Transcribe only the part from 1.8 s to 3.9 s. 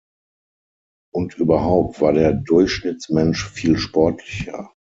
war der Durchschnittsmensch viel